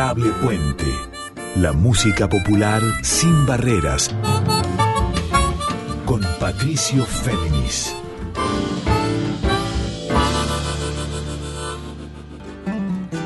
[0.00, 0.86] Puente.
[1.56, 4.08] La música popular sin barreras.
[6.06, 7.94] Con Patricio Féminis.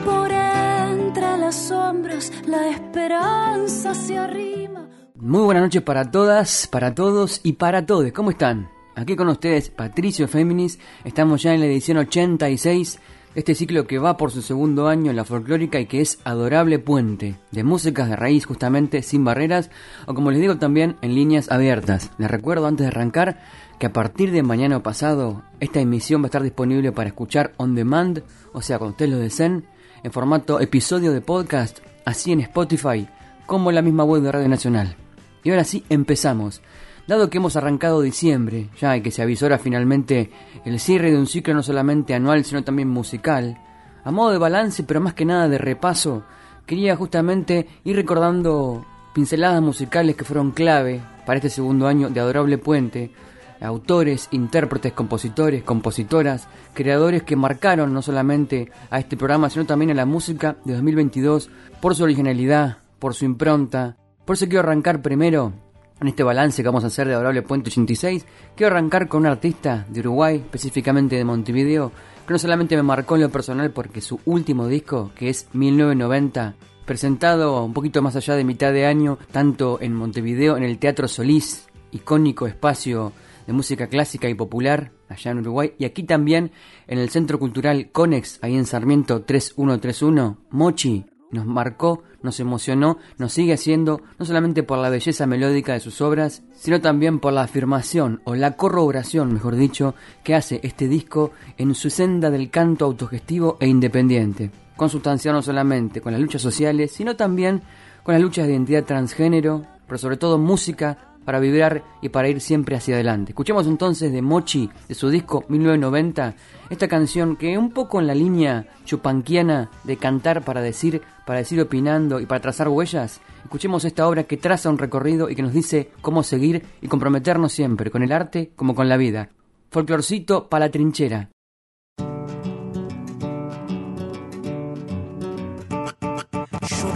[0.04, 4.88] Por entre las sombras la esperanza se arrima.
[5.14, 8.10] Muy buenas noches para todas, para todos y para todos.
[8.10, 8.68] ¿Cómo están?
[8.96, 10.80] Aquí con ustedes Patricio Féminis.
[11.04, 15.10] Estamos ya en la edición 86 de este ciclo que va por su segundo año
[15.10, 19.70] en la folclórica y que es Adorable Puente, de músicas de raíz justamente sin barreras
[20.06, 22.10] o como les digo también en líneas abiertas.
[22.18, 23.40] Les recuerdo antes de arrancar
[23.78, 27.74] que a partir de mañana pasado esta emisión va a estar disponible para escuchar on
[27.74, 28.22] demand,
[28.52, 29.66] o sea, cuando ustedes lo deseen,
[30.02, 33.08] en formato episodio de podcast, así en Spotify
[33.46, 34.96] como en la misma web de Radio Nacional.
[35.42, 36.62] Y ahora sí, empezamos.
[37.06, 40.30] Dado que hemos arrancado diciembre, ya que se avisora finalmente
[40.64, 43.58] el cierre de un ciclo no solamente anual, sino también musical,
[44.04, 46.24] a modo de balance, pero más que nada de repaso,
[46.64, 52.56] quería justamente ir recordando pinceladas musicales que fueron clave para este segundo año de Adorable
[52.56, 53.12] Puente,
[53.60, 59.94] autores, intérpretes, compositores, compositoras, creadores que marcaron no solamente a este programa, sino también a
[59.94, 63.96] la música de 2022 por su originalidad, por su impronta.
[64.24, 65.63] Por eso quiero arrancar primero
[66.04, 69.26] en este balance que vamos a hacer de Adorable Puente 86, quiero arrancar con un
[69.26, 71.92] artista de Uruguay, específicamente de Montevideo,
[72.26, 76.56] que no solamente me marcó en lo personal porque su último disco, que es 1990,
[76.84, 81.08] presentado un poquito más allá de mitad de año, tanto en Montevideo, en el Teatro
[81.08, 83.12] Solís, icónico espacio
[83.46, 86.52] de música clásica y popular allá en Uruguay, y aquí también
[86.86, 93.32] en el Centro Cultural Conex, ahí en Sarmiento 3131, Mochi, nos marcó, nos emocionó, nos
[93.32, 97.42] sigue haciendo, no solamente por la belleza melódica de sus obras, sino también por la
[97.42, 102.86] afirmación o la corroboración, mejor dicho, que hace este disco en su senda del canto
[102.86, 107.62] autogestivo e independiente, consustanciado no solamente con las luchas sociales, sino también
[108.02, 112.40] con las luchas de identidad transgénero, pero sobre todo música para vibrar y para ir
[112.40, 113.32] siempre hacia adelante.
[113.32, 116.34] Escuchemos entonces de Mochi, de su disco 1990,
[116.70, 121.60] esta canción que un poco en la línea chupanquiana de cantar para decir, para decir
[121.60, 123.20] opinando y para trazar huellas.
[123.42, 127.52] Escuchemos esta obra que traza un recorrido y que nos dice cómo seguir y comprometernos
[127.52, 129.30] siempre con el arte como con la vida.
[129.70, 131.33] Folclorcito para la trinchera.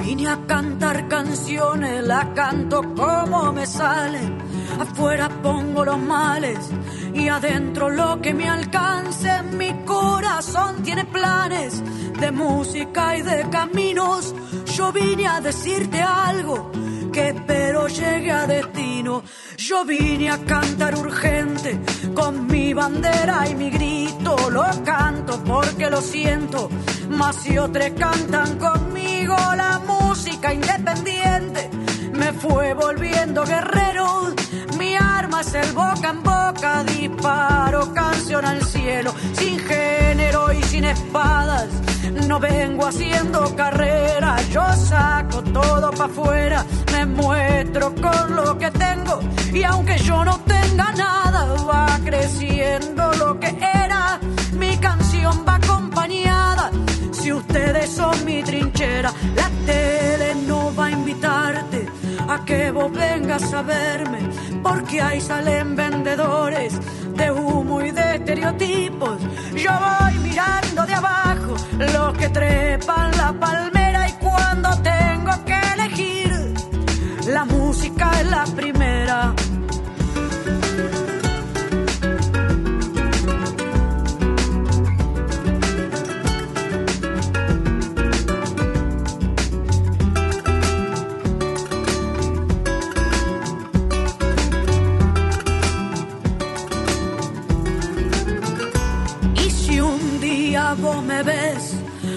[0.09, 4.21] Vine a cantar canciones, la canto como me sale.
[4.81, 6.59] Afuera pongo los males
[7.13, 9.43] y adentro lo que me alcance.
[9.53, 11.83] Mi corazón tiene planes
[12.19, 14.35] de música y de caminos.
[14.77, 16.71] Yo vine a decirte algo
[17.13, 19.23] que espero llegue a destino.
[19.57, 21.79] Yo vine a cantar urgente
[22.15, 24.51] con mi bandera y mi grito.
[24.51, 26.69] Lo canto porque lo siento,
[27.11, 31.71] más si otros cantan conmigo la música independiente.
[32.13, 34.35] Me fue volviendo guerrero,
[34.99, 41.69] arma el boca en boca, disparo canción al cielo, sin género y sin espadas.
[42.27, 49.21] No vengo haciendo carrera, yo saco todo pa' afuera, me muestro con lo que tengo
[49.53, 54.21] y aunque yo no tenga nada, va creciendo lo que era,
[54.53, 56.71] mi canción va acompañada.
[57.13, 59.88] Si ustedes son mi trinchera, la tele
[62.49, 64.21] que vos vengas a verme,
[64.63, 66.73] porque ahí salen vendedores
[67.15, 69.19] de humo y de estereotipos.
[69.55, 76.55] Yo voy mirando de abajo los que trepan la palmera y cuando tengo que elegir,
[77.27, 78.98] la música es la primera.
[101.23, 101.75] Ves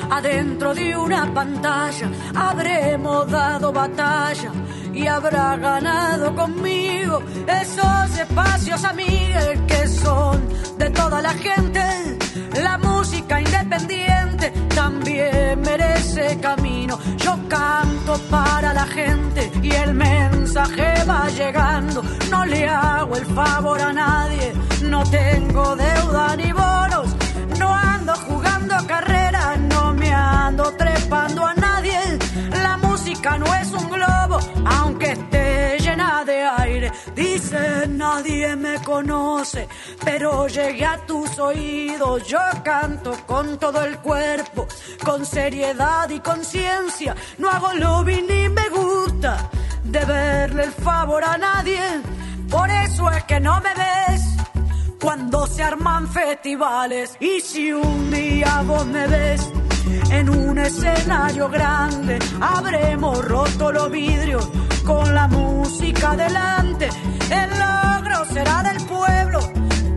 [0.09, 4.51] adentro de una pantalla, habremos dado batalla
[4.93, 9.21] y habrá ganado conmigo esos espacios amigos
[9.67, 10.41] que son
[10.77, 11.81] de toda la gente.
[12.61, 16.99] La música independiente también merece camino.
[17.17, 22.03] Yo canto para la gente y el mensaje va llegando.
[22.29, 24.53] No le hago el favor a nadie,
[24.83, 27.15] no tengo deuda ni bonos.
[27.59, 28.13] No ando
[28.85, 31.99] carrera, no me ando trepando a nadie.
[32.61, 36.91] La música no es un globo, aunque esté llena de aire.
[37.15, 39.67] Dice nadie me conoce,
[40.03, 42.27] pero llegué a tus oídos.
[42.27, 44.67] Yo canto con todo el cuerpo,
[45.03, 47.15] con seriedad y conciencia.
[47.37, 49.49] No hago lobby ni me gusta
[49.83, 51.81] de verle el favor a nadie.
[52.49, 54.40] Por eso es que no me ves
[55.01, 57.17] cuando se arman festivales.
[57.19, 59.51] Y si un día vos me ves
[60.11, 64.47] en un escenario grande, habremos roto los vidrios
[64.85, 66.89] con la música delante.
[67.31, 69.39] El logro será del pueblo,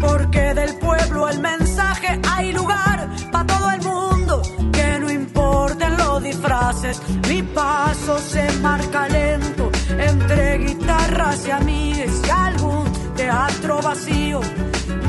[0.00, 4.42] porque del pueblo el mensaje hay lugar para todo el mundo.
[4.72, 12.30] Que no importen los disfraces, mi paso se marca lento entre guitarras y amigues y
[12.30, 12.84] algún
[13.14, 14.40] teatro vacío.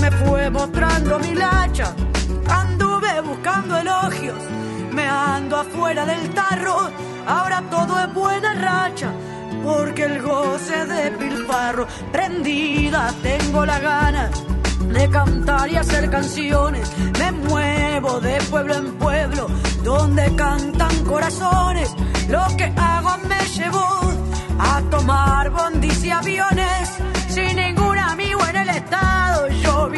[0.06, 1.96] Me fue mostrando mi lacha,
[2.48, 4.38] anduve buscando elogios,
[4.92, 6.92] me ando afuera del tarro,
[7.25, 9.12] ahora todo es buena racha
[9.63, 14.30] porque el goce de pilfarro prendida tengo la gana
[14.94, 16.88] de cantar y hacer canciones.
[17.18, 19.48] Me muevo de pueblo en pueblo
[19.84, 21.90] donde cantan corazones.
[22.30, 24.01] Lo que hago me llevó
[24.60, 27.15] a tomar bondis y aviones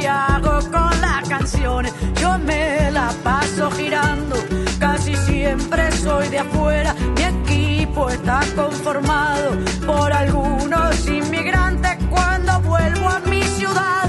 [0.07, 4.37] Viajo con las canciones, yo me la paso girando.
[4.79, 13.19] Casi siempre soy de afuera, mi equipo está conformado por algunos inmigrantes cuando vuelvo a
[13.29, 14.07] mi ciudad.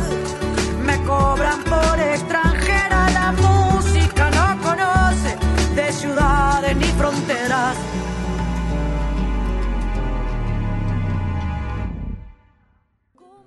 [0.86, 5.36] Me cobran por extranjera, la música no conoce
[5.74, 7.76] de ciudades ni fronteras.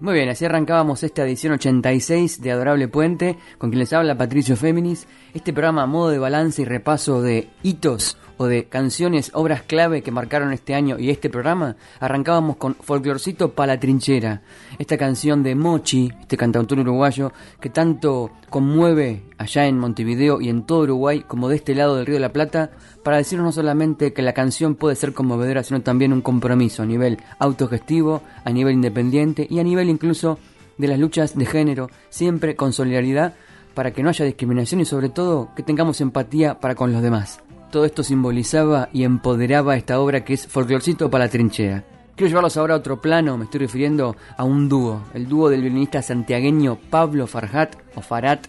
[0.01, 4.57] Muy bien, así arrancábamos esta edición 86 de Adorable Puente, con quien les habla Patricio
[4.57, 5.05] Féminis.
[5.35, 10.01] Este programa a modo de balance y repaso de hitos o de canciones, obras clave
[10.01, 14.41] que marcaron este año y este programa, arrancábamos con Folclorcito pa' la trinchera,
[14.79, 20.63] esta canción de Mochi, este cantautor uruguayo, que tanto conmueve allá en Montevideo y en
[20.63, 22.71] todo Uruguay como de este lado del Río de la Plata,
[23.03, 26.87] para decirnos no solamente que la canción puede ser conmovedora, sino también un compromiso a
[26.87, 30.39] nivel autogestivo, a nivel independiente y a nivel incluso
[30.79, 33.35] de las luchas de género, siempre con solidaridad
[33.75, 37.39] para que no haya discriminación y sobre todo que tengamos empatía para con los demás.
[37.71, 41.85] Todo esto simbolizaba y empoderaba esta obra que es Folclorcito para la trinchera.
[42.17, 45.61] Quiero llevarlos ahora a otro plano, me estoy refiriendo a un dúo, el dúo del
[45.61, 48.45] violinista santiagueño Pablo Farhat o Farat,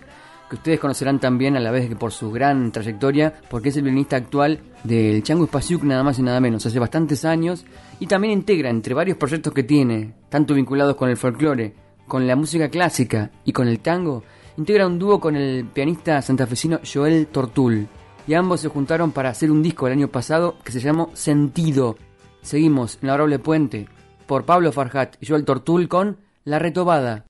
[0.50, 3.84] que ustedes conocerán también a la vez que por su gran trayectoria, porque es el
[3.84, 7.64] violinista actual del Chango Espaciuc nada más y nada menos, hace bastantes años,
[8.00, 11.74] y también integra entre varios proyectos que tiene, tanto vinculados con el folclore,
[12.08, 14.24] con la música clásica y con el tango,
[14.56, 17.86] integra un dúo con el pianista santafesino Joel Tortul,
[18.26, 21.96] y ambos se juntaron para hacer un disco el año pasado que se llamó Sentido.
[22.42, 23.88] Seguimos en la Adorable Puente
[24.26, 27.26] por Pablo Farhat y Joel Tortul con La Retobada.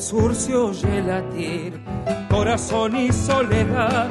[0.00, 1.78] Sur se oye latir
[2.30, 4.08] corazón y soledad.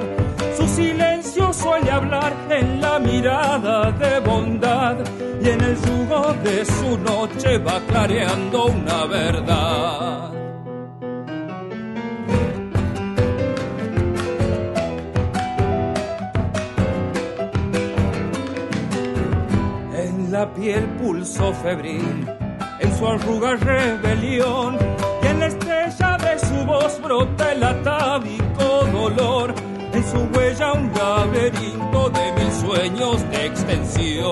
[0.56, 4.98] Su silencio suele hablar en la mirada de bondad
[5.42, 10.34] y en el yugo de su noche va clareando una verdad.
[19.96, 22.28] En la piel pulso febril,
[22.80, 24.99] en su arruga rebelión
[25.40, 29.54] la estrella de su voz brota el atávico dolor.
[29.94, 34.28] En su huella un laberinto de mil sueños de extensión.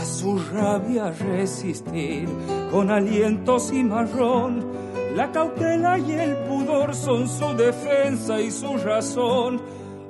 [0.00, 2.28] A su rabia resistir
[2.70, 4.72] con aliento cimarrón.
[5.16, 9.60] La cautela y el pudor son su defensa y su razón.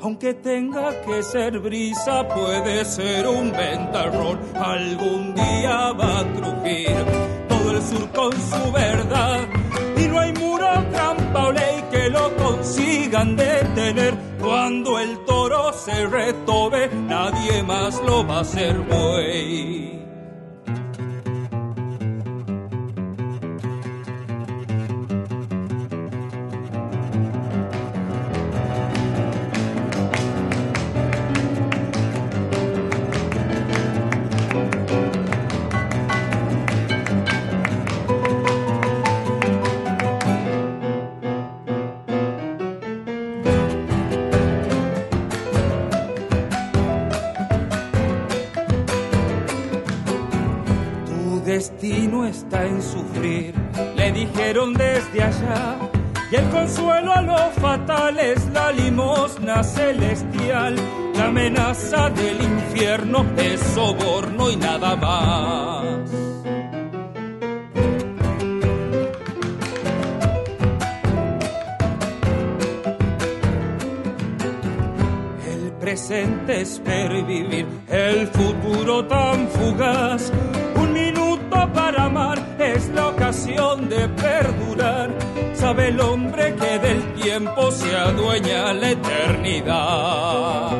[0.05, 4.39] Aunque tenga que ser brisa, puede ser un ventarrón.
[4.55, 6.95] Algún día va a crujir
[7.49, 9.41] todo el sur con su verdad.
[9.97, 14.15] Y no hay muro, trampa o ley que lo consigan detener.
[14.43, 20.04] Cuando el toro se retobe, nadie más lo va a hacer buey.
[51.65, 53.55] Destino está en sufrir,
[53.97, 55.79] le dijeron desde allá.
[56.31, 60.77] Y el consuelo a lo fatal es la limosna celestial,
[61.17, 66.11] la amenaza del infierno es soborno y nada más.
[75.47, 80.31] El presente es pervivir, el futuro tan fugaz
[80.95, 81.14] amar
[82.75, 85.11] es la ocasión de perdurar.
[85.55, 90.71] Sabe el hombre que del tiempo se adueña la eternidad.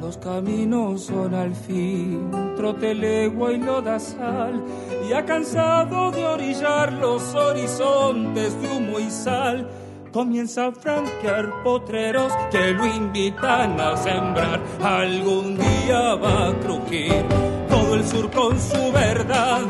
[0.00, 4.62] Los caminos son al fin trote legua y lodazal
[5.08, 9.68] y ha cansado de orillar los horizontes de humo y sal
[10.12, 14.60] comienza a franquear potreros que lo invitan a sembrar.
[14.82, 17.24] Algún día va a crujir
[17.68, 19.62] todo el sur con su verdad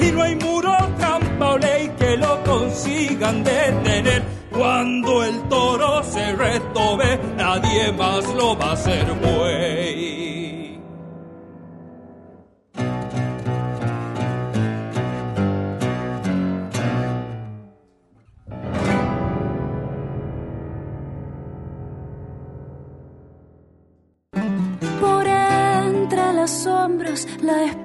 [0.00, 4.22] y no hay muro, trampa o ley que lo consigan detener.
[4.50, 10.27] Cuando el toro se retobe, nadie más lo va a hacer buey.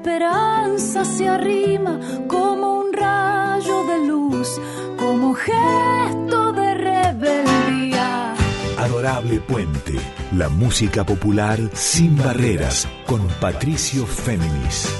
[0.03, 4.60] Esperanza se arrima como un rayo de luz,
[5.00, 8.33] como gesto de rebeldía.
[8.79, 9.93] Adorable Puente,
[10.36, 14.93] la música popular sin barreras, con Patricio Féminis.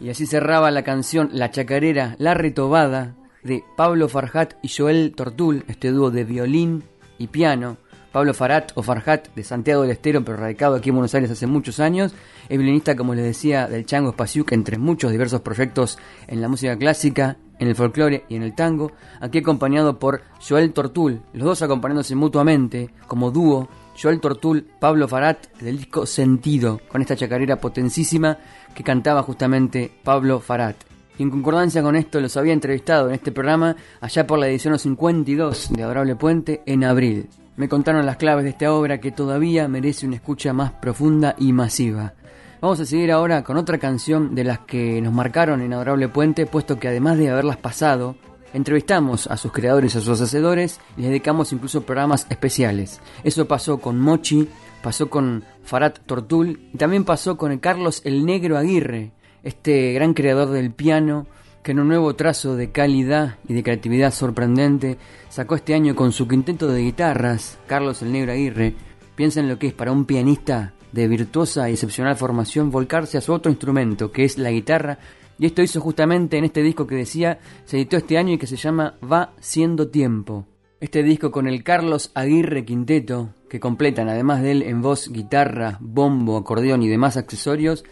[0.00, 5.64] Y así cerraba la canción La Chacarera, La Retobada, de Pablo Farhat y Joel Tortul,
[5.68, 6.82] este dúo de violín
[7.18, 7.76] y piano,
[8.12, 11.46] Pablo Farat o Farhat de Santiago del Estero, pero radicado aquí en Buenos Aires hace
[11.46, 12.12] muchos años.
[12.48, 16.76] Es violinista, como les decía, del Chango Espaciuc, entre muchos diversos proyectos en la música
[16.76, 18.92] clásica, en el folclore y en el tango.
[19.20, 23.68] Aquí acompañado por Joel Tortul, los dos acompañándose mutuamente como dúo.
[24.00, 28.38] Joel Tortul, Pablo Farat del disco Sentido, con esta chacarera potencísima
[28.74, 30.76] que cantaba justamente Pablo Farat.
[31.18, 34.78] Y en concordancia con esto los había entrevistado en este programa allá por la edición
[34.78, 37.28] 52 de Adorable Puente en abril.
[37.54, 41.52] Me contaron las claves de esta obra que todavía merece una escucha más profunda y
[41.52, 42.14] masiva.
[42.62, 46.46] Vamos a seguir ahora con otra canción de las que nos marcaron en Adorable Puente,
[46.46, 48.16] puesto que además de haberlas pasado,
[48.54, 53.00] entrevistamos a sus creadores y a sus hacedores y les dedicamos incluso programas especiales.
[53.22, 54.48] Eso pasó con Mochi,
[54.82, 60.48] pasó con Farad Tortul y también pasó con Carlos el Negro Aguirre, este gran creador
[60.48, 61.26] del piano
[61.62, 66.12] que en un nuevo trazo de calidad y de creatividad sorprendente sacó este año con
[66.12, 68.74] su quinteto de guitarras, Carlos el Negro Aguirre.
[69.14, 73.20] Piensa en lo que es para un pianista de virtuosa y excepcional formación volcarse a
[73.20, 74.98] su otro instrumento, que es la guitarra,
[75.38, 78.46] y esto hizo justamente en este disco que decía, se editó este año y que
[78.46, 80.46] se llama Va siendo tiempo.
[80.80, 85.78] Este disco con el Carlos Aguirre Quinteto, que completan además de él en voz, guitarra,
[85.80, 87.84] bombo, acordeón y demás accesorios,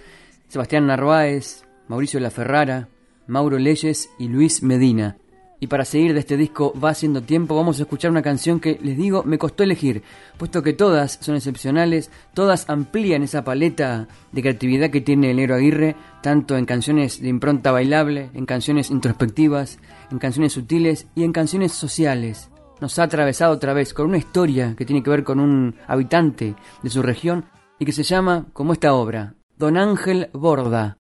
[0.49, 2.89] Sebastián Narváez, Mauricio La Ferrara,
[3.31, 5.17] Mauro Leyes y Luis Medina.
[5.63, 8.79] Y para seguir de este disco va haciendo tiempo, vamos a escuchar una canción que
[8.83, 10.03] les digo me costó elegir,
[10.39, 15.59] puesto que todas son excepcionales, todas amplían esa paleta de creatividad que tiene el Héroe
[15.59, 19.79] Aguirre, tanto en canciones de impronta bailable, en canciones introspectivas,
[20.11, 22.51] en canciones sutiles y en canciones sociales.
[22.81, 26.55] Nos ha atravesado otra vez con una historia que tiene que ver con un habitante
[26.83, 27.45] de su región
[27.79, 31.00] y que se llama, como esta obra, Don Ángel Borda.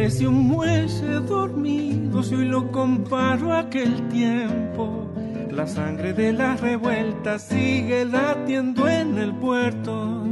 [0.00, 5.06] Parece un muelle dormido si hoy lo comparo a aquel tiempo.
[5.50, 10.24] La sangre de la revuelta sigue latiendo en el puerto.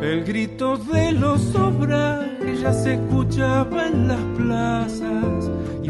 [0.00, 5.45] El grito de los obrarios ya se escuchaba en las plazas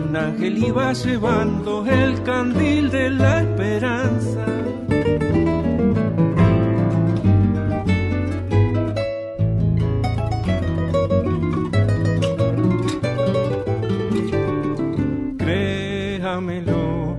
[0.09, 4.45] un ángel iba llevando el candil de la esperanza.
[15.39, 17.17] Créamelo,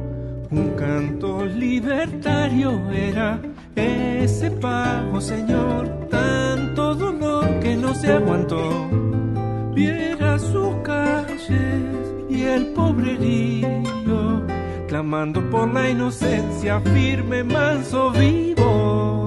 [0.52, 3.40] un canto libertario era
[3.76, 9.17] ese pago, Señor, tanto dolor que no se aguantó.
[12.56, 14.42] El pobrerío,
[14.88, 19.27] clamando por la inocencia, firme, manso, vivo.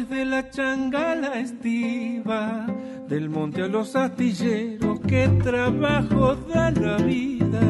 [0.00, 2.66] Desde la changa a la estiva,
[3.08, 7.60] del monte a los astilleros, qué trabajo da la vida.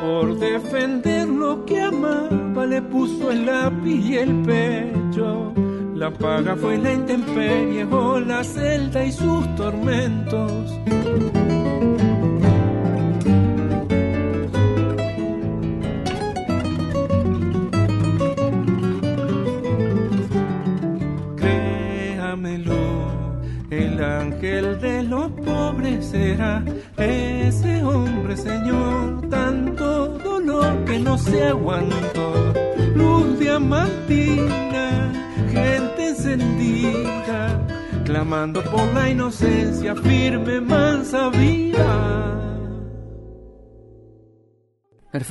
[0.00, 5.52] Por defender lo que amaba, le puso el lápiz y el pecho
[6.00, 6.94] la paga fue la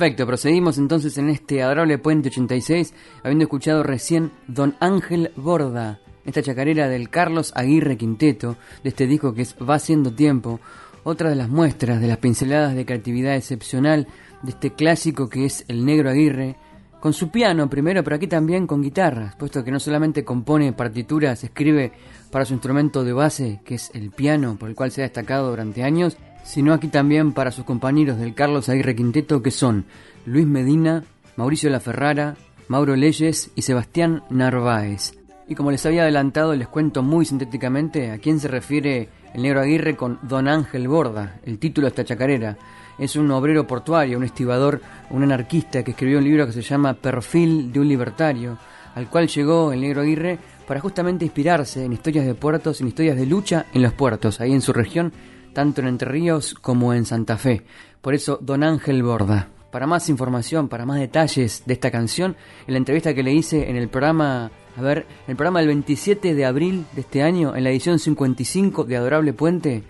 [0.00, 6.40] Perfecto, proseguimos entonces en este adorable Puente 86, habiendo escuchado recién Don Ángel Borda, esta
[6.40, 10.58] chacarera del Carlos Aguirre Quinteto, de este disco que es Va Siendo Tiempo,
[11.04, 14.06] otra de las muestras de las pinceladas de creatividad excepcional
[14.40, 16.56] de este clásico que es el Negro Aguirre,
[16.98, 21.44] con su piano primero, pero aquí también con guitarras, puesto que no solamente compone partituras,
[21.44, 21.92] escribe
[22.30, 25.50] para su instrumento de base, que es el piano, por el cual se ha destacado
[25.50, 26.16] durante años,
[26.50, 29.84] sino aquí también para sus compañeros del Carlos Aguirre Quinteto, que son
[30.26, 31.04] Luis Medina,
[31.36, 32.34] Mauricio La Ferrara,
[32.66, 35.12] Mauro Leyes y Sebastián Narváez.
[35.46, 39.60] Y como les había adelantado, les cuento muy sintéticamente a quién se refiere el negro
[39.60, 42.56] Aguirre con Don Ángel Borda, el título de esta chacarera
[42.98, 46.92] es un obrero portuario, un estibador, un anarquista que escribió un libro que se llama
[46.92, 48.58] Perfil de un libertario,
[48.94, 53.16] al cual llegó el negro Aguirre para justamente inspirarse en historias de puertos, en historias
[53.16, 55.12] de lucha en los puertos, ahí en su región,
[55.52, 57.62] tanto en Entre Ríos como en Santa Fe.
[58.00, 59.48] Por eso, Don Ángel Borda.
[59.70, 62.36] Para más información, para más detalles de esta canción,
[62.66, 66.34] en la entrevista que le hice en el programa, a ver, el programa del 27
[66.34, 69.84] de abril de este año, en la edición 55 de Adorable Puente,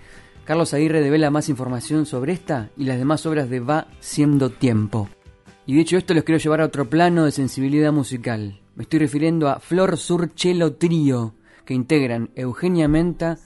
[0.44, 5.08] Carlos Aguirre devela más información sobre esta y las demás obras de Va siendo tiempo.
[5.64, 8.60] Y dicho esto les quiero llevar a otro plano de sensibilidad musical.
[8.74, 13.38] Me estoy refiriendo a Flor Sur Chelo Trío, que integran Eugenia Menta,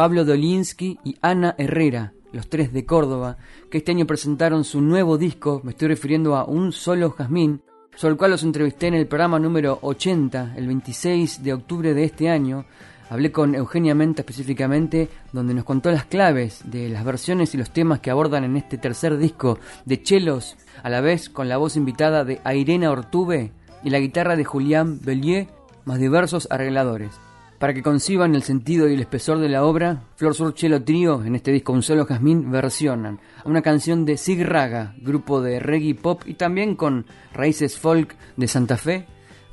[0.00, 3.36] Pablo Dolinsky y Ana Herrera, los tres de Córdoba,
[3.70, 7.60] que este año presentaron su nuevo disco, me estoy refiriendo a Un Solo Jazmín,
[7.96, 12.04] sobre el cual los entrevisté en el programa número 80, el 26 de octubre de
[12.04, 12.64] este año,
[13.10, 17.70] Hablé con Eugenia Menta específicamente, donde nos contó las claves de las versiones y los
[17.70, 21.76] temas que abordan en este tercer disco de chelos, a la vez con la voz
[21.76, 23.52] invitada de Irena Ortube
[23.84, 25.48] y la guitarra de Julián Bellier,
[25.84, 27.20] más diversos arregladores.
[27.60, 31.22] Para que conciban el sentido y el espesor de la obra, Flor Sur Chelo Trío,
[31.22, 35.94] en este disco Un Solo Jazmín, versionan una canción de Sig Raga, grupo de reggae
[35.94, 39.04] pop y también con raíces folk de Santa Fe,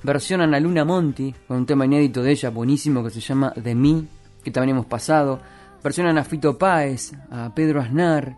[0.03, 3.75] versionan a Luna Monti con un tema inédito de ella buenísimo que se llama De
[3.75, 4.07] mí,
[4.41, 5.41] que también hemos pasado.
[5.83, 8.37] Versionan a Fito Páez, a Pedro Aznar,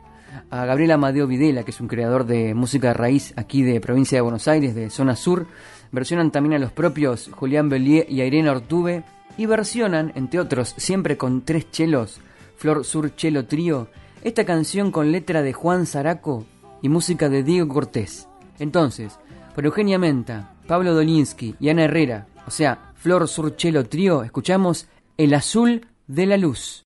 [0.50, 4.18] a Gabriel Amadeo Videla, que es un creador de música de raíz aquí de provincia
[4.18, 5.46] de Buenos Aires, de zona sur.
[5.92, 9.04] Versionan también a los propios Julián Bellier y Irene Ortube.
[9.38, 12.20] Y versionan, entre otros, siempre con tres chelos,
[12.58, 13.88] Flor Sur Chelo Trío,
[14.24, 16.46] esta canción con letra de Juan Zaraco
[16.82, 18.28] y música de Diego Cortés.
[18.60, 19.18] Entonces,
[19.56, 24.88] por Eugenia Menta, Pablo Dolinsky y Ana Herrera, o sea, Flor Surchelo Trío, escuchamos
[25.18, 26.84] El Azul de la Luz.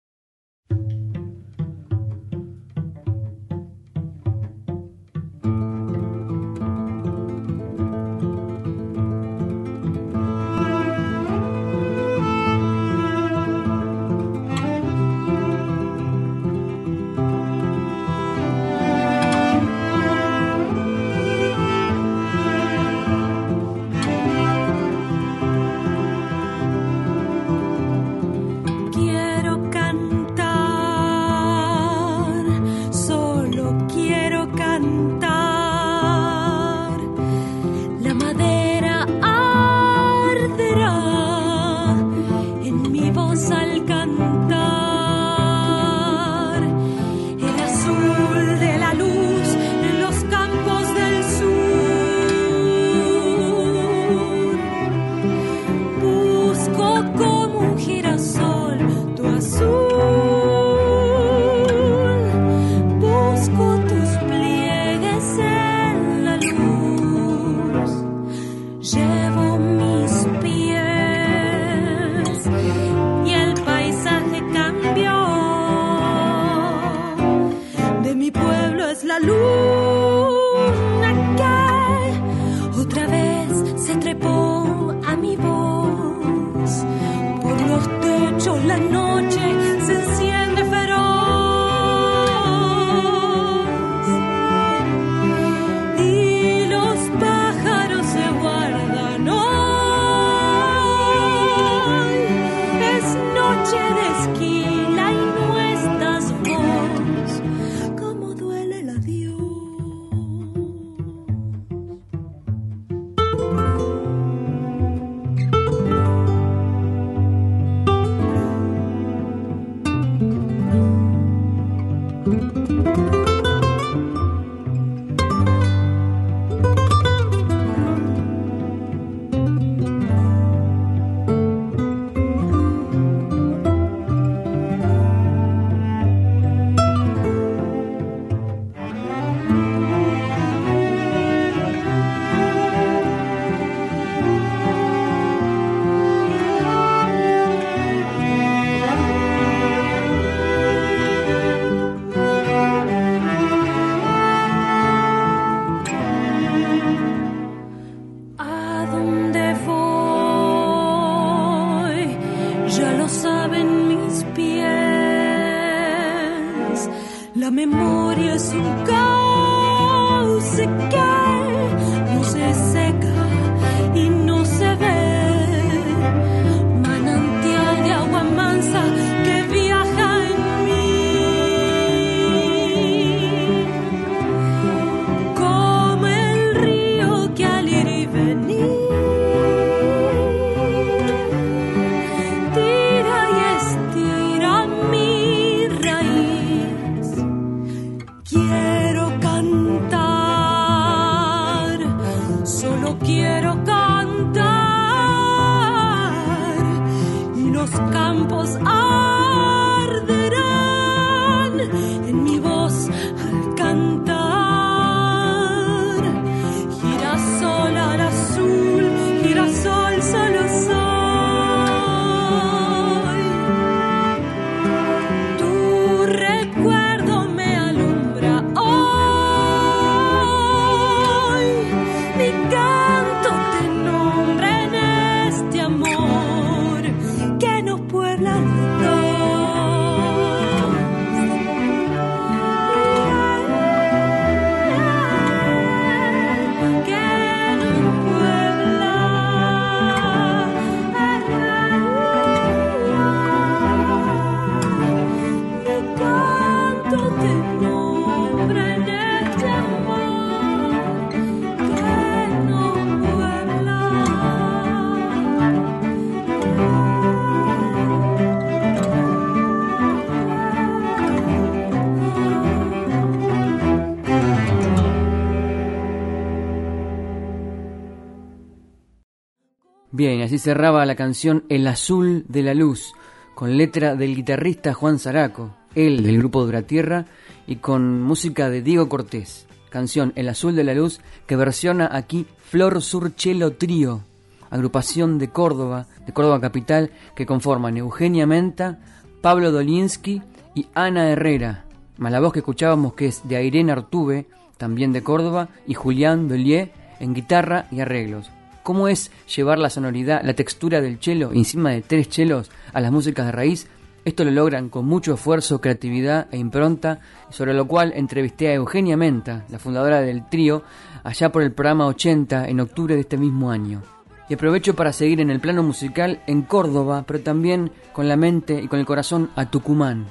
[280.31, 282.93] Así cerraba la canción El Azul de la Luz,
[283.35, 287.05] con letra del guitarrista Juan Zaraco, él del grupo Duratierra,
[287.47, 289.45] y con música de Diego Cortés.
[289.69, 294.03] Canción El Azul de la Luz que versiona aquí Flor Surchelo Trío,
[294.49, 298.79] agrupación de Córdoba, de Córdoba Capital, que conforman Eugenia Menta,
[299.19, 300.21] Pablo Dolinsky
[300.55, 301.65] y Ana Herrera,
[301.97, 306.29] más la voz que escuchábamos que es de Airene Artube, también de Córdoba, y Julián
[306.29, 308.31] Dolier en guitarra y arreglos.
[308.63, 312.91] ¿Cómo es llevar la sonoridad, la textura del cello encima de tres chelos a las
[312.91, 313.67] músicas de raíz?
[314.03, 318.97] Esto lo logran con mucho esfuerzo, creatividad e impronta, sobre lo cual entrevisté a Eugenia
[318.97, 320.63] Menta, la fundadora del trío,
[321.03, 323.81] allá por el programa 80 en octubre de este mismo año.
[324.27, 328.61] Y aprovecho para seguir en el plano musical en Córdoba, pero también con la mente
[328.61, 330.07] y con el corazón a Tucumán.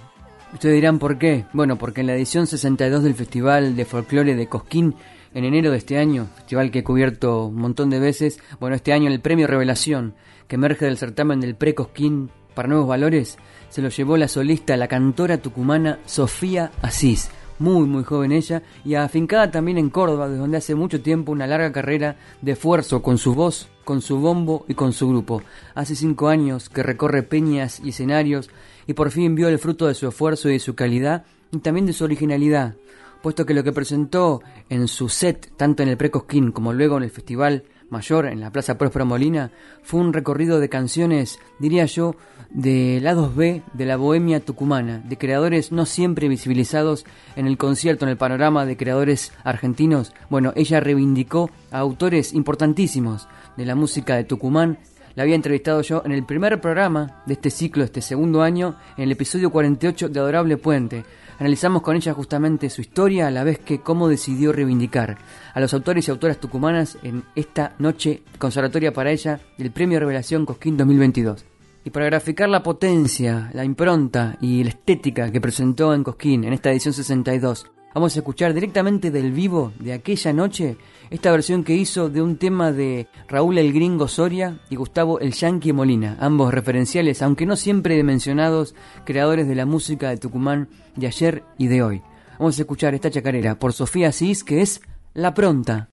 [0.52, 1.46] Ustedes dirán por qué.
[1.52, 4.94] Bueno, porque en la edición 62 del Festival de Folclore de Cosquín,
[5.34, 8.92] en enero de este año, festival que he cubierto un montón de veces, bueno, este
[8.92, 10.14] año el premio Revelación,
[10.48, 13.38] que emerge del certamen del Pre-Cosquín para Nuevos Valores,
[13.68, 18.94] se lo llevó la solista, la cantora tucumana Sofía Asís, muy muy joven ella, y
[18.94, 23.18] afincada también en Córdoba, desde donde hace mucho tiempo una larga carrera de esfuerzo con
[23.18, 25.42] su voz, con su bombo y con su grupo.
[25.74, 28.50] Hace cinco años que recorre peñas y escenarios
[28.86, 31.86] y por fin vio el fruto de su esfuerzo y de su calidad y también
[31.86, 32.74] de su originalidad,
[33.22, 37.04] puesto que lo que presentó en su set, tanto en el Precosquín como luego en
[37.04, 39.50] el festival Mayor, en la Plaza Próspero Molina,
[39.82, 42.14] fue un recorrido de canciones, diría yo,
[42.50, 47.04] de lados B de la bohemia tucumana, de creadores no siempre visibilizados
[47.36, 50.12] en el concierto, en el panorama de creadores argentinos.
[50.30, 54.78] Bueno, ella reivindicó a autores importantísimos de la música de Tucumán.
[55.14, 59.04] La había entrevistado yo en el primer programa de este ciclo, este segundo año, en
[59.04, 61.04] el episodio 48 de Adorable Puente.
[61.38, 65.18] Analizamos con ella justamente su historia a la vez que cómo decidió reivindicar
[65.52, 70.46] a los autores y autoras tucumanas en esta noche conservatoria para ella del Premio Revelación
[70.46, 71.44] Cosquín 2022.
[71.84, 76.52] Y para graficar la potencia, la impronta y la estética que presentó en Cosquín en
[76.52, 80.76] esta edición 62, vamos a escuchar directamente del vivo de aquella noche
[81.10, 85.32] esta versión que hizo de un tema de Raúl el Gringo Soria y Gustavo el
[85.32, 88.74] Yankee Molina, ambos referenciales, aunque no siempre mencionados,
[89.04, 92.02] creadores de la música de Tucumán de ayer y de hoy.
[92.38, 94.80] Vamos a escuchar esta chacarera por Sofía Cis, que es
[95.12, 95.90] La Pronta.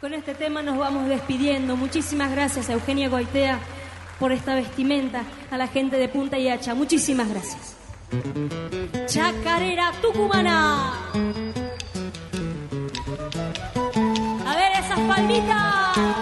[0.00, 1.76] Con este tema nos vamos despidiendo.
[1.76, 3.60] Muchísimas gracias a Eugenia Goitea
[4.18, 6.74] por esta vestimenta, a la gente de Punta y Hacha.
[6.74, 7.81] Muchísimas gracias.
[9.06, 10.92] Chacarera Tucumana.
[15.08, 16.21] palmitas.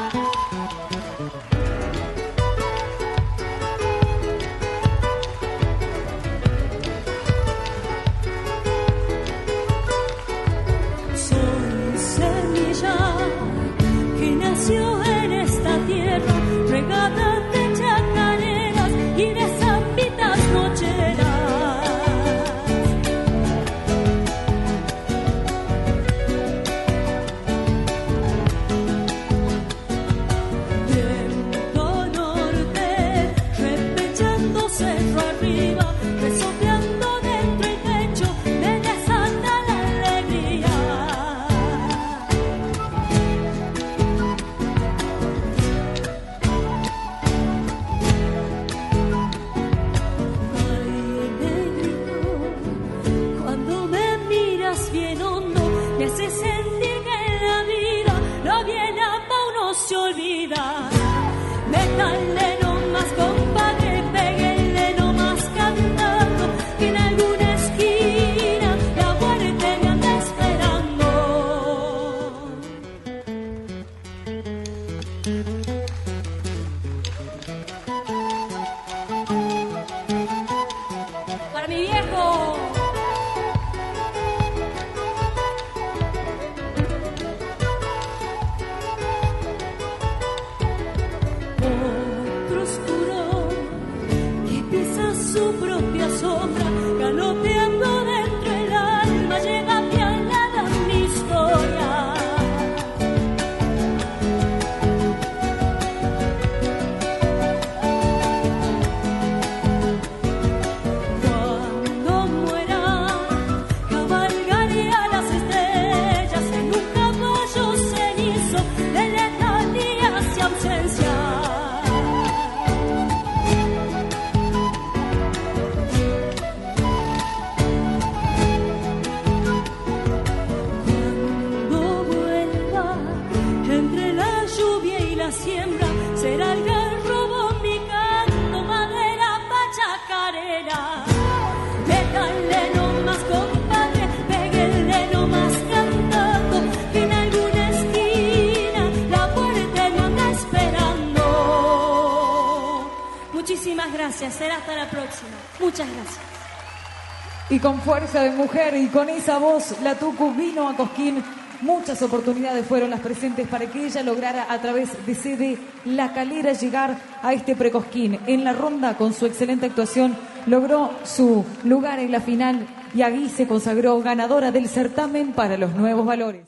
[157.60, 161.22] Con fuerza de mujer y con esa voz, la Tucu vino a Cosquín.
[161.60, 166.52] Muchas oportunidades fueron las presentes para que ella lograra a través de CD La Calera
[166.54, 168.18] llegar a este precosquín.
[168.26, 173.28] En la ronda, con su excelente actuación, logró su lugar en la final y allí
[173.28, 176.46] se consagró ganadora del certamen para los nuevos valores.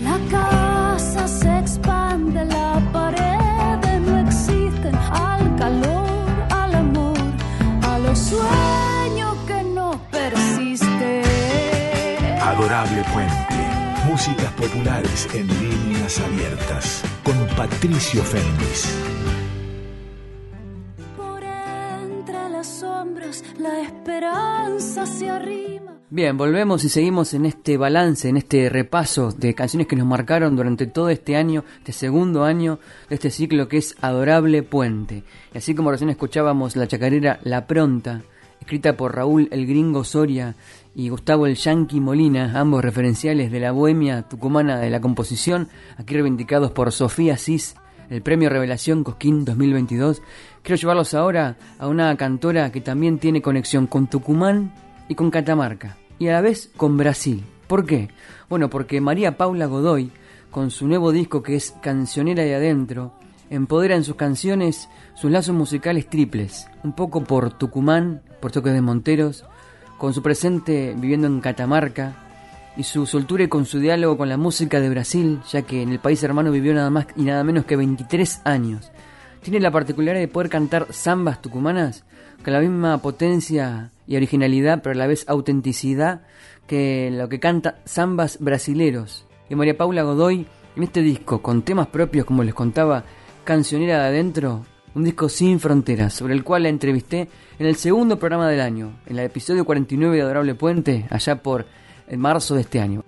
[0.00, 1.53] La casa se
[12.84, 14.06] Adorable Puente.
[14.06, 17.02] Músicas populares en líneas abiertas.
[17.22, 18.94] Con Patricio Fernández.
[21.16, 25.92] Por entre las sombras, la esperanza se arrima.
[26.10, 30.54] Bien, volvemos y seguimos en este balance, en este repaso de canciones que nos marcaron
[30.54, 35.24] durante todo este año, este segundo año de este ciclo que es Adorable Puente.
[35.54, 38.22] Y así como recién escuchábamos la chacarera La Pronta,
[38.60, 40.54] escrita por Raúl el Gringo Soria
[40.94, 46.14] y Gustavo el Yankee Molina, ambos referenciales de la bohemia tucumana de la composición, aquí
[46.14, 47.74] reivindicados por Sofía Cis,
[48.10, 50.22] el premio Revelación Cosquín 2022.
[50.62, 54.72] Quiero llevarlos ahora a una cantora que también tiene conexión con Tucumán
[55.08, 57.44] y con Catamarca, y a la vez con Brasil.
[57.66, 58.08] ¿Por qué?
[58.48, 60.12] Bueno, porque María Paula Godoy,
[60.50, 63.14] con su nuevo disco que es Cancionera de Adentro,
[63.50, 68.80] empodera en sus canciones sus lazos musicales triples, un poco por Tucumán, por Toques de
[68.80, 69.44] Monteros,
[69.98, 72.24] con su presente viviendo en Catamarca,
[72.76, 75.90] y su soltura y con su diálogo con la música de Brasil, ya que en
[75.90, 78.90] el país hermano vivió nada más y nada menos que 23 años.
[79.42, 82.04] Tiene la particularidad de poder cantar zambas tucumanas
[82.42, 86.22] con la misma potencia y originalidad, pero a la vez autenticidad
[86.66, 89.26] que lo que canta zambas brasileros.
[89.48, 93.04] Y María Paula Godoy, en este disco, con temas propios, como les contaba,
[93.44, 97.28] Cancionera de Adentro, un disco sin fronteras, sobre el cual la entrevisté
[97.58, 101.66] en el segundo programa del año, en el episodio 49 de Adorable Puente, allá por
[102.06, 103.04] en marzo de este año.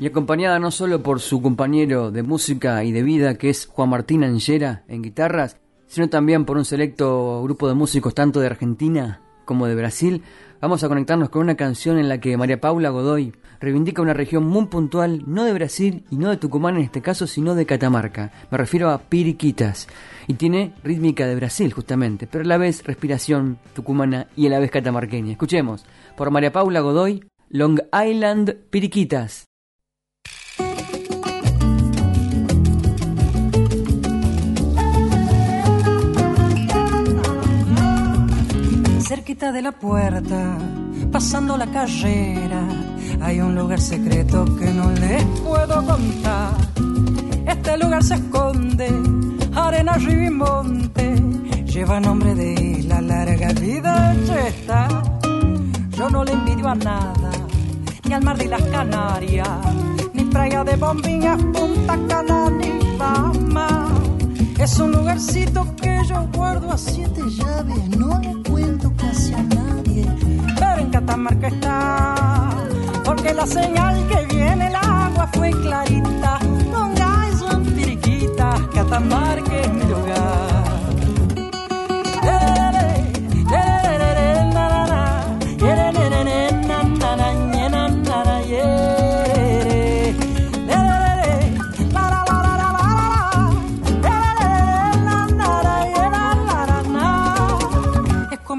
[0.00, 3.90] Y acompañada no solo por su compañero de música y de vida, que es Juan
[3.90, 9.22] Martín Angera en guitarras, sino también por un selecto grupo de músicos tanto de Argentina
[9.44, 10.22] como de Brasil,
[10.60, 14.44] vamos a conectarnos con una canción en la que María Paula Godoy reivindica una región
[14.44, 18.30] muy puntual, no de Brasil y no de Tucumán en este caso, sino de Catamarca.
[18.50, 19.88] Me refiero a Piriquitas.
[20.28, 24.58] Y tiene rítmica de Brasil, justamente, pero a la vez respiración tucumana y a la
[24.58, 25.32] vez catamarqueña.
[25.32, 25.86] Escuchemos,
[26.18, 29.46] por María Paula Godoy, Long Island Piriquitas.
[39.00, 40.58] Cerquita de la puerta,
[41.10, 42.68] pasando la carrera,
[43.22, 46.52] hay un lugar secreto que no les puedo contar.
[47.46, 48.90] Este lugar se esconde,
[49.66, 51.22] arena, río y monte,
[51.66, 54.14] lleva nombre de la larga vida
[54.46, 54.88] está.
[55.90, 57.30] Yo no le envidio a nada,
[58.04, 59.48] ni al mar de las Canarias,
[60.12, 63.88] ni playa de bombillas, Punta Cana, ni fama.
[64.58, 70.06] Es un lugarcito que yo guardo a siete llaves, no le cuento casi a nadie.
[70.58, 72.50] Pero en Catamarca está,
[73.04, 76.47] porque la señal que viene el agua fue clarita.
[78.98, 79.88] Son piriquitas, Catamarca es mi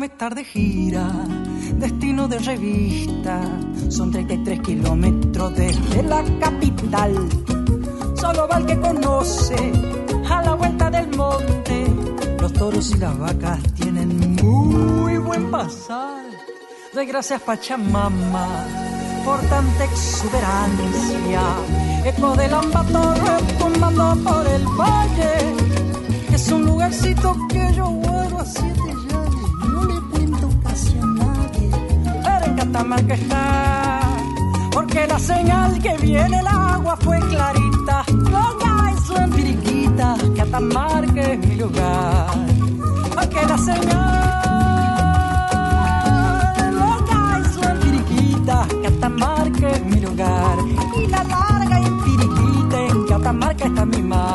[0.06, 1.08] estar de gira,
[1.76, 3.42] destino de revista.
[3.90, 7.14] Son 33 kilómetros desde la capital.
[8.16, 9.72] Solo va el que conoce
[10.30, 11.88] a la vuelta del monte.
[12.40, 16.24] Los toros y las vacas tienen muy buen pasar.
[16.94, 18.48] Doy gracias Pachamama
[19.26, 21.42] por tanta exuberancia.
[22.06, 26.34] Eco del ambatorre tomando por el valle.
[26.34, 28.90] Es un lugarcito que yo vuelvo a siete
[32.60, 34.00] Catamarca está,
[34.72, 38.04] porque la señal que viene el agua fue clarita.
[38.10, 38.60] Long
[38.92, 39.34] Island,
[40.40, 42.28] Catamarca es mi lugar,
[43.14, 44.40] porque la señal.
[46.80, 47.04] Long
[47.42, 50.58] Island, Piriquita, Catamarca es mi lugar,
[50.96, 54.30] y la larga y en Piriquita, en Catamarca está mi mar.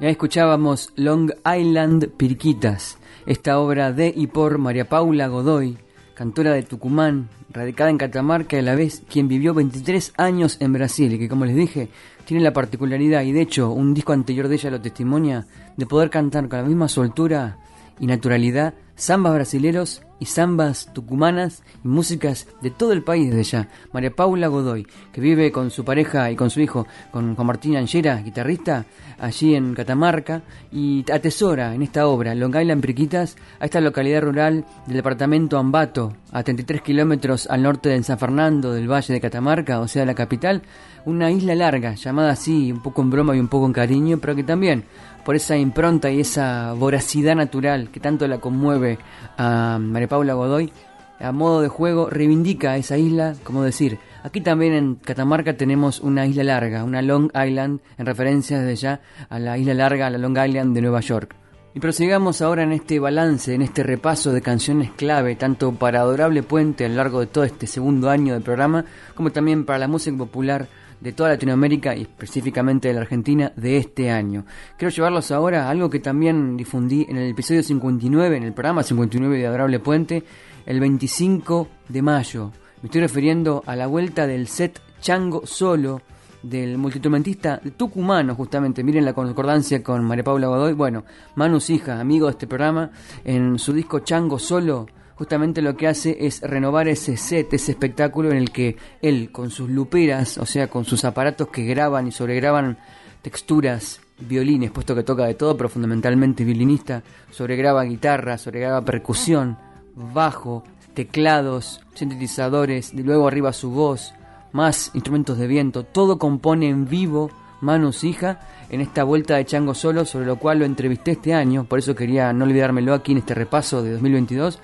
[0.00, 5.78] Ya escuchábamos Long Island Pirquitas, esta obra de y por María Paula Godoy,
[6.14, 10.72] cantora de Tucumán, radicada en Catamarca y a la vez quien vivió 23 años en
[10.72, 11.88] Brasil y que como les dije
[12.24, 15.46] tiene la particularidad y de hecho un disco anterior de ella lo testimonia
[15.76, 17.58] de poder cantar con la misma soltura
[18.00, 23.68] y naturalidad zambas brasileros y zambas tucumanas y músicas de todo el país de allá.
[23.92, 27.76] María Paula Godoy, que vive con su pareja y con su hijo, con Juan Martín
[27.76, 28.84] Anchera, guitarrista,
[29.18, 34.64] allí en Catamarca, y atesora en esta obra, Long Island Priquitas, a esta localidad rural
[34.86, 39.80] del departamento Ambato, a 33 kilómetros al norte de San Fernando del Valle de Catamarca,
[39.80, 40.62] o sea, la capital,
[41.04, 44.34] una isla larga, llamada así, un poco en broma y un poco en cariño, pero
[44.34, 44.84] que también
[45.24, 48.98] por esa impronta y esa voracidad natural que tanto la conmueve
[49.36, 50.72] a María Paula Godoy,
[51.20, 56.26] a modo de juego reivindica esa isla, como decir, aquí también en Catamarca tenemos una
[56.26, 60.18] isla larga, una Long Island, en referencia desde ya a la isla larga, a la
[60.18, 61.41] Long Island de Nueva York.
[61.74, 66.42] Y prosigamos ahora en este balance, en este repaso de canciones clave, tanto para Adorable
[66.42, 69.88] Puente a lo largo de todo este segundo año del programa, como también para la
[69.88, 70.68] música popular
[71.00, 74.44] de toda Latinoamérica y específicamente de la Argentina de este año.
[74.76, 78.82] Quiero llevarlos ahora a algo que también difundí en el episodio 59, en el programa
[78.82, 80.24] 59 de Adorable Puente,
[80.66, 82.52] el 25 de mayo.
[82.82, 86.02] Me estoy refiriendo a la vuelta del set Chango Solo
[86.42, 88.82] del multitumentista tucumano, justamente.
[88.82, 90.72] Miren la concordancia con María Paula Godoy.
[90.74, 91.04] Bueno,
[91.36, 92.90] Manus Hija, amigo de este programa,
[93.24, 98.30] en su disco Chango Solo, justamente lo que hace es renovar ese set, ese espectáculo
[98.30, 102.12] en el que él, con sus luperas, o sea, con sus aparatos que graban y
[102.12, 102.78] sobregraban
[103.22, 109.58] texturas, violines, puesto que toca de todo, pero fundamentalmente violinista, sobregraba guitarra, sobregraba percusión,
[109.94, 110.64] bajo,
[110.94, 114.14] teclados, sintetizadores, de luego arriba su voz,
[114.52, 117.30] más instrumentos de viento, todo compone en vivo
[117.60, 118.40] Manus Hija
[118.70, 121.94] en esta vuelta de Chango Solo, sobre lo cual lo entrevisté este año, por eso
[121.94, 124.58] quería no olvidármelo aquí en este repaso de 2022,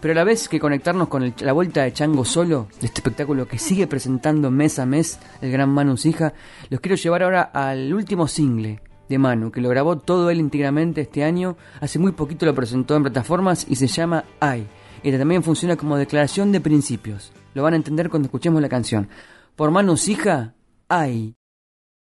[0.00, 3.48] pero a la vez que conectarnos con la vuelta de Chango Solo, de este espectáculo
[3.48, 6.34] que sigue presentando mes a mes el gran Manus Hija,
[6.70, 11.00] los quiero llevar ahora al último single de Manu, que lo grabó todo él íntegramente
[11.00, 14.66] este año, hace muy poquito lo presentó en plataformas y se llama Ay,
[15.02, 17.32] y también funciona como declaración de principios.
[17.56, 19.08] Lo van a entender cuando escuchemos la canción.
[19.56, 20.52] Por manos hija,
[20.90, 21.34] hay.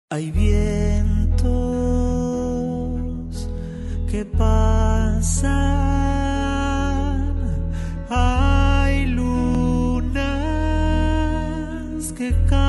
[0.08, 1.42] Hay vientos
[4.08, 5.42] que pasan,
[8.08, 10.22] hay lunas
[12.12, 12.61] que cambian,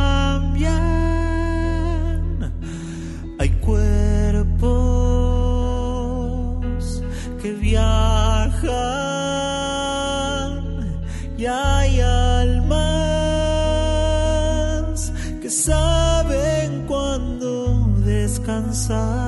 [18.73, 19.22] sa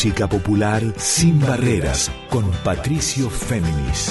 [0.00, 4.10] música popular sin barreras con Patricio Féminis.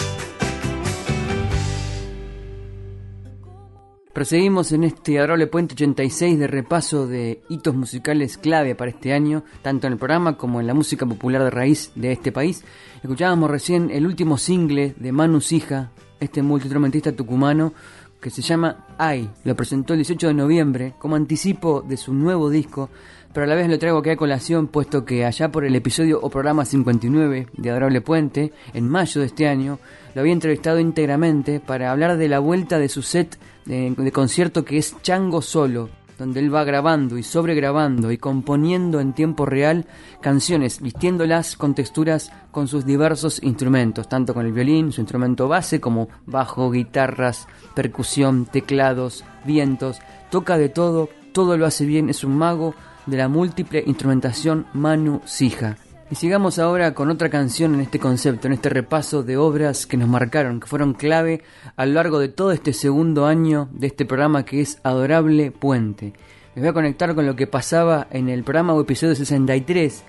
[4.14, 9.44] Proseguimos en este adorable puente 86 de repaso de hitos musicales clave para este año,
[9.64, 12.64] tanto en el programa como en la música popular de raíz de este país.
[13.02, 17.74] Escuchábamos recién el último single de Manu Sija, este multiinstrumentista tucumano,
[18.22, 19.30] que se llama Ay.
[19.44, 22.92] Lo presentó el 18 de noviembre como anticipo de su nuevo disco,
[23.34, 26.20] pero a la vez lo traigo aquí a colación puesto que allá por el episodio
[26.22, 29.80] o programa 59 de Adorable Puente, en mayo de este año,
[30.16, 34.66] lo había entrevistado íntegramente para hablar de la vuelta de su set de, de concierto
[34.66, 39.86] que es Chango Solo, donde él va grabando y sobregrabando y componiendo en tiempo real
[40.22, 45.80] canciones, vistiéndolas con texturas con sus diversos instrumentos, tanto con el violín, su instrumento base,
[45.80, 50.00] como bajo, guitarras, percusión, teclados, vientos,
[50.30, 52.76] toca de todo, todo lo hace bien, es un mago
[53.06, 55.78] de la múltiple instrumentación Manu Sija.
[56.12, 59.96] Y sigamos ahora con otra canción en este concepto, en este repaso de obras que
[59.96, 61.44] nos marcaron, que fueron clave
[61.76, 66.14] a lo largo de todo este segundo año de este programa que es Adorable Puente.
[66.56, 70.04] Les voy a conectar con lo que pasaba en el programa o episodio 63,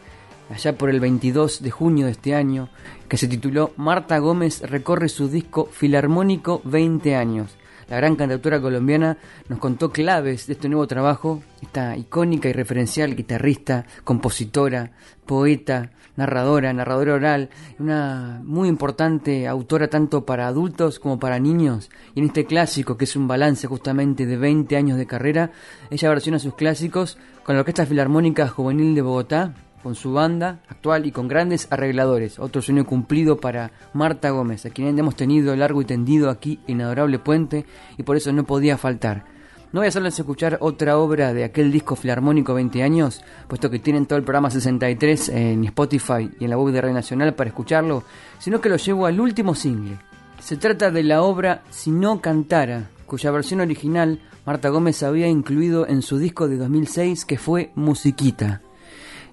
[0.50, 2.70] allá por el 22 de junio de este año,
[3.06, 7.58] que se tituló Marta Gómez recorre su disco Filarmónico 20 años.
[7.90, 9.18] La gran cantautora colombiana
[9.48, 14.92] nos contó claves de este nuevo trabajo, esta icónica y referencial guitarrista, compositora,
[15.26, 21.90] poeta, narradora, narradora oral, una muy importante autora tanto para adultos como para niños.
[22.14, 25.50] Y en este clásico, que es un balance justamente de 20 años de carrera,
[25.90, 29.52] ella versiona sus clásicos con la Orquesta Filarmónica Juvenil de Bogotá,
[29.82, 32.38] con su banda actual y con grandes arregladores.
[32.38, 36.80] Otro sueño cumplido para Marta Gómez, a quien hemos tenido largo y tendido aquí en
[36.82, 37.66] Adorable Puente
[37.96, 39.24] y por eso no podía faltar.
[39.72, 43.78] No voy a hacerles escuchar otra obra de aquel disco filarmónico 20 años, puesto que
[43.78, 47.50] tienen todo el programa 63 en Spotify y en la web de Radio Nacional para
[47.50, 48.02] escucharlo,
[48.40, 49.96] sino que lo llevo al último single.
[50.40, 55.86] Se trata de la obra Si no cantara, cuya versión original Marta Gómez había incluido
[55.86, 58.62] en su disco de 2006 que fue Musiquita.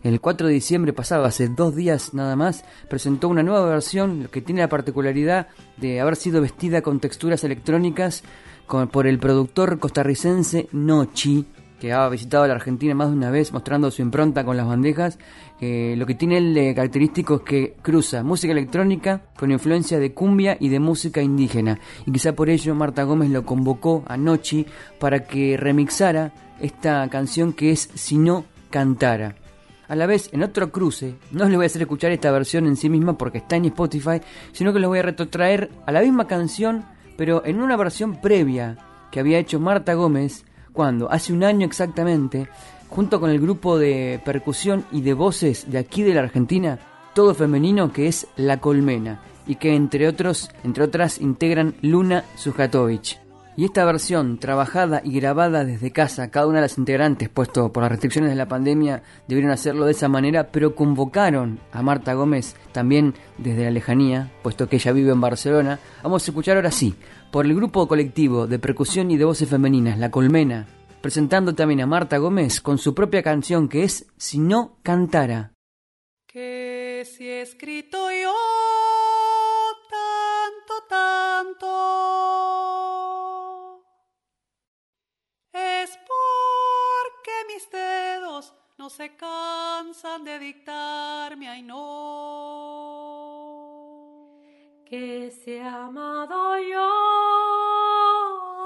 [0.04, 4.42] El 4 de diciembre pasado, hace dos días nada más, presentó una nueva versión que
[4.42, 8.24] tiene la particularidad de haber sido vestida con texturas electrónicas
[8.92, 11.46] por el productor costarricense Nochi,
[11.80, 15.20] que ha visitado la Argentina más de una vez mostrando su impronta con las bandejas.
[15.62, 20.58] Eh, lo que tiene el característico es que cruza música electrónica con influencia de cumbia
[20.60, 21.80] y de música indígena.
[22.06, 24.66] Y quizá por ello Marta Gómez lo convocó a Nochi
[25.00, 29.36] para que remixara esta canción que es Si no cantara.
[29.88, 32.76] A la vez, en otro cruce, no les voy a hacer escuchar esta versión en
[32.76, 34.22] sí misma porque está en Spotify,
[34.52, 36.84] sino que les voy a retrotraer a la misma canción,
[37.16, 38.78] pero en una versión previa
[39.12, 42.50] que había hecho Marta Gómez, cuando, hace un año exactamente,
[42.90, 46.80] junto con el grupo de percusión y de voces de aquí de la Argentina,
[47.14, 53.27] todo femenino que es La Colmena, y que entre otros, entre otras integran Luna Sujatovich.
[53.58, 57.82] Y esta versión, trabajada y grabada desde casa, cada una de las integrantes, puesto por
[57.82, 62.56] las restricciones de la pandemia, debieron hacerlo de esa manera, pero convocaron a Marta Gómez
[62.72, 65.80] también desde la lejanía, puesto que ella vive en Barcelona.
[66.04, 66.94] Vamos a escuchar ahora sí,
[67.32, 70.68] por el grupo colectivo de percusión y de voces femeninas, La Colmena,
[71.02, 75.54] presentando también a Marta Gómez con su propia canción que es Si no cantara.
[76.28, 78.36] Que si he escrito yo
[79.90, 82.27] tanto, tanto,
[88.88, 91.76] no se cansan de dictarme, ay no.
[94.86, 96.90] Que si he amado yo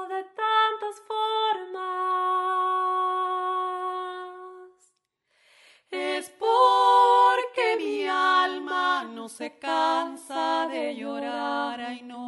[0.09, 1.81] de tantas formas,
[5.89, 12.20] es porque mi alma no se cansa de llorar, ay no.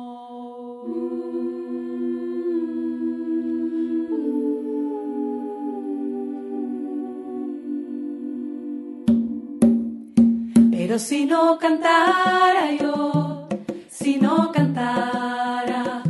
[10.93, 13.47] Pero si no cantara yo,
[13.89, 16.03] si no cantara,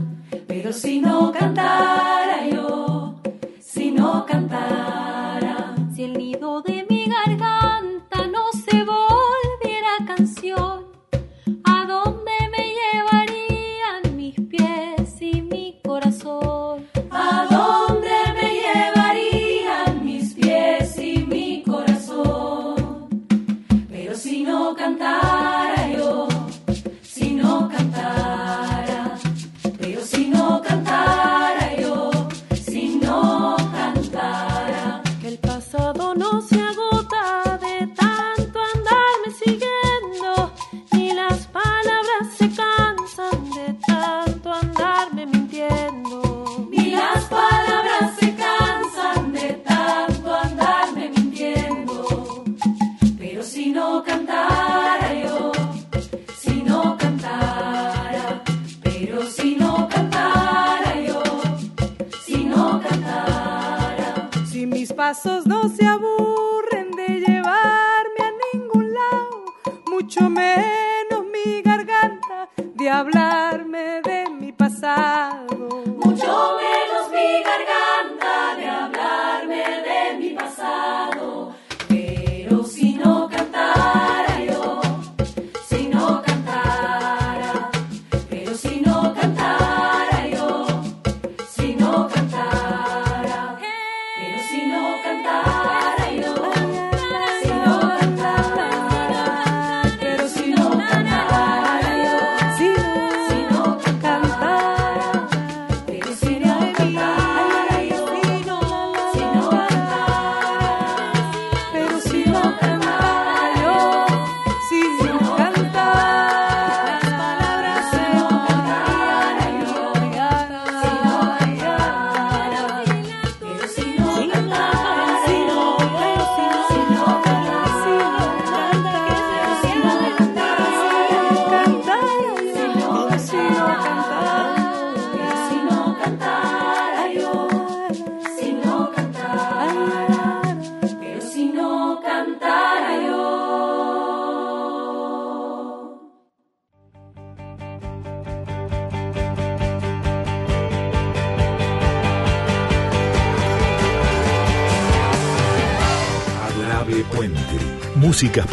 [0.45, 2.12] pero si no cantara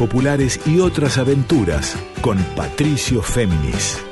[0.00, 4.02] populares y otras aventuras con Patricio Féminis.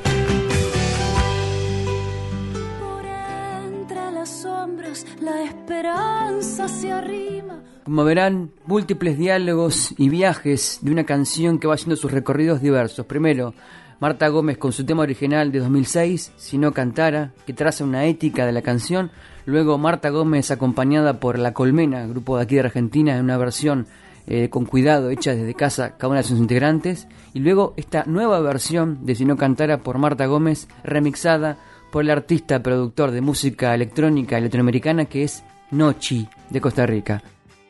[2.78, 7.62] Por entre las sombras la esperanza se arrima.
[7.84, 13.07] Como verán, múltiples diálogos y viajes de una canción que va haciendo sus recorridos diversos.
[13.07, 13.55] Primero,
[13.99, 18.45] Marta Gómez con su tema original de 2006, Si no cantara, que traza una ética
[18.45, 19.11] de la canción.
[19.47, 23.86] Luego Marta Gómez acompañada por La Colmena, grupo de aquí de Argentina, en una versión
[24.29, 27.09] eh, con cuidado hecha desde casa cada una de sus integrantes.
[27.33, 31.57] Y luego esta nueva versión de Si no cantara por Marta Gómez, remixada
[31.91, 37.22] por el artista productor de música electrónica latinoamericana que es Nochi de Costa Rica.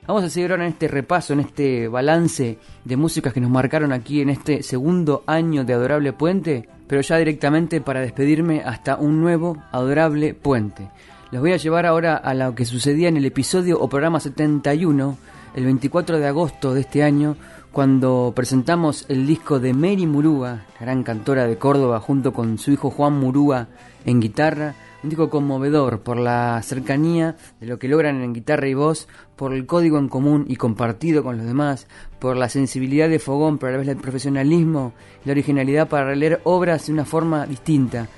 [0.08, 3.92] Vamos a seguir ahora en este repaso, en este balance de músicas que nos marcaron
[3.92, 9.20] aquí en este segundo año de Adorable Puente, pero ya directamente para despedirme hasta un
[9.20, 10.88] nuevo Adorable Puente.
[11.30, 15.18] Les voy a llevar ahora a lo que sucedía en el episodio o programa 71,
[15.54, 17.36] el 24 de agosto de este año,
[17.72, 22.90] cuando presentamos el disco de Mary Murúa, gran cantora de Córdoba, junto con su hijo
[22.90, 23.68] Juan Murúa
[24.04, 28.74] en guitarra, un disco conmovedor por la cercanía de lo que logran en guitarra y
[28.74, 31.86] voz, por el código en común y compartido con los demás,
[32.18, 34.92] por la sensibilidad de Fogón, pero a la vez el profesionalismo
[35.24, 38.08] y la originalidad para leer obras de una forma distinta,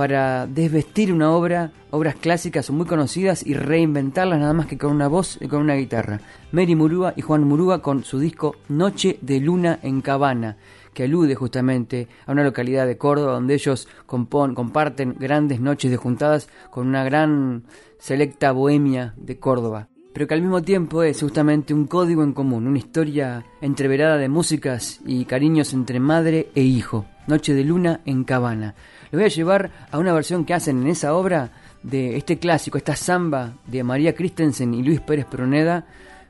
[0.00, 5.08] para desvestir una obra, obras clásicas muy conocidas y reinventarlas nada más que con una
[5.08, 6.22] voz y con una guitarra.
[6.52, 10.56] Mary Murúa y Juan Murúa con su disco Noche de Luna en Cabana,
[10.94, 15.98] que alude justamente a una localidad de Córdoba donde ellos compon- comparten grandes noches de
[15.98, 17.64] juntadas con una gran
[17.98, 19.88] selecta bohemia de Córdoba.
[20.14, 24.30] Pero que al mismo tiempo es justamente un código en común, una historia entreverada de
[24.30, 27.04] músicas y cariños entre madre e hijo.
[27.26, 28.74] Noche de luna en Cabana.
[29.10, 31.50] Les voy a llevar a una versión que hacen en esa obra
[31.82, 35.84] de este clásico, esta samba de María Christensen y Luis Pérez Proneda,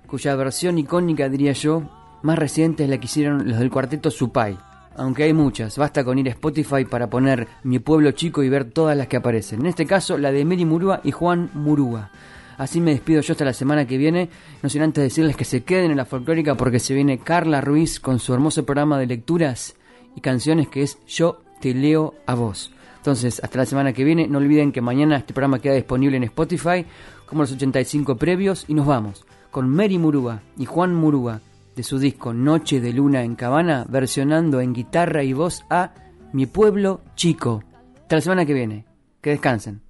[0.06, 1.82] cuya versión icónica, diría yo,
[2.22, 4.56] más reciente es la que hicieron los del cuarteto Supay.
[4.96, 8.64] Aunque hay muchas, basta con ir a Spotify para poner Mi Pueblo Chico y ver
[8.64, 9.60] todas las que aparecen.
[9.60, 12.10] En este caso, la de Mary Murúa y Juan Murúa.
[12.56, 14.30] Así me despido yo hasta la semana que viene,
[14.62, 18.00] no sin antes decirles que se queden en la folclórica porque se viene Carla Ruiz
[18.00, 19.76] con su hermoso programa de lecturas
[20.16, 22.72] y canciones que es Yo te leo a vos.
[22.96, 26.24] Entonces, hasta la semana que viene, no olviden que mañana este programa queda disponible en
[26.24, 26.84] Spotify,
[27.26, 31.40] como los 85 previos, y nos vamos con Mary Murúa y Juan Murúa
[31.76, 35.92] de su disco Noche de Luna en Cabana, versionando en guitarra y voz a
[36.32, 37.64] Mi Pueblo Chico.
[38.02, 38.84] Hasta la semana que viene.
[39.20, 39.82] Que descansen.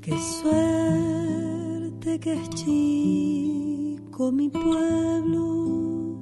[0.00, 0.18] Qué
[2.18, 6.16] que es chico mi pueblo,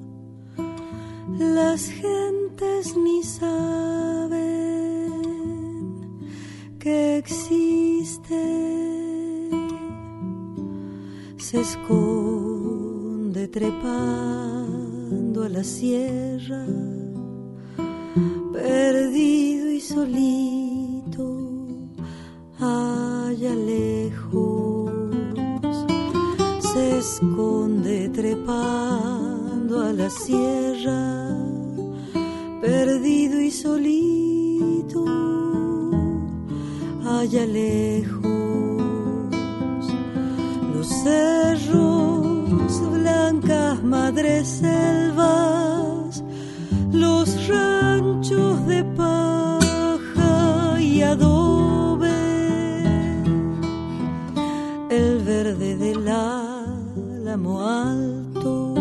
[1.39, 5.13] las gentes ni saben
[6.79, 8.41] que existe,
[11.37, 16.65] se esconde trepando a la sierra,
[18.53, 21.47] perdido y solito,
[22.59, 23.55] allá
[26.75, 31.37] esconde trepando a la sierra,
[32.61, 35.05] perdido y solito,
[37.05, 38.23] allá lejos,
[40.75, 46.23] los cerros, blancas madres selvas,
[46.93, 51.03] los ranchos de paja y
[57.51, 58.75] alto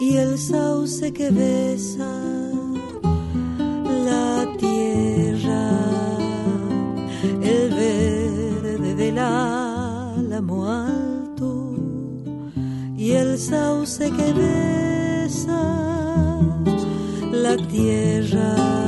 [0.00, 2.10] y el sauce que besa
[4.04, 5.70] la tierra,
[7.42, 11.74] el verde del álamo alto
[12.96, 15.62] y el sauce que besa
[17.32, 18.87] la tierra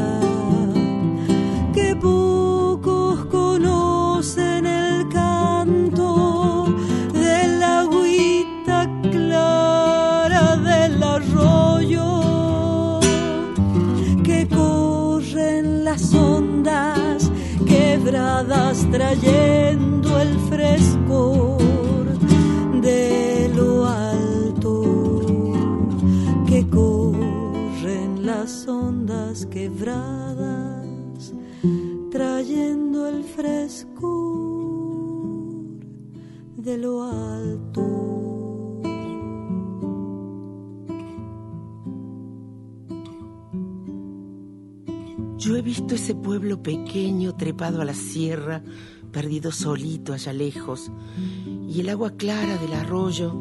[19.10, 21.58] trayendo el frescor
[22.80, 25.26] de lo alto
[26.46, 31.34] que corren las ondas quebradas
[32.12, 33.98] trayendo el frescor
[36.56, 38.10] de lo alto.
[45.40, 48.62] Yo he visto ese pueblo pequeño trepado a la sierra,
[49.10, 50.90] perdido solito allá lejos,
[51.68, 53.34] y el agua clara del arroyo,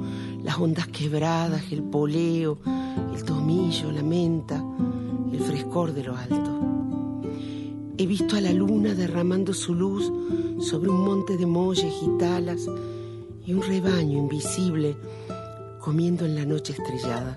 [0.43, 2.57] las ondas quebradas, el poleo,
[3.13, 4.63] el tomillo, la menta,
[5.31, 6.59] el frescor de lo alto.
[7.97, 10.11] He visto a la luna derramando su luz
[10.59, 12.65] sobre un monte de molles y talas
[13.45, 14.95] y un rebaño invisible
[15.81, 17.35] comiendo en la noche estrellada.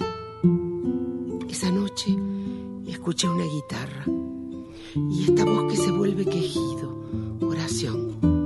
[1.49, 2.17] Esa noche
[2.87, 4.05] escuché una guitarra
[5.11, 6.92] y esta voz que se vuelve quejido,
[7.43, 8.42] oración,